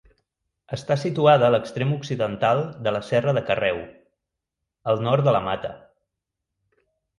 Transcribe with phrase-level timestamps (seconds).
[0.77, 3.79] Està situada a l'extrem occidental de la Serra de Carreu,
[4.95, 5.75] al nord de la Mata.